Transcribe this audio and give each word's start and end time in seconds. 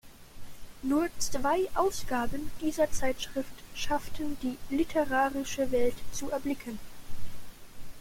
Nur 0.81 1.09
zwei 1.19 1.69
Ausgaben 1.75 2.49
dieser 2.59 2.91
Zeitschrift 2.91 3.53
schafften 3.75 4.35
die 4.41 4.57
literarische 4.75 5.69
Welt 5.71 5.93
zu 6.11 6.31
erblicken. 6.31 6.79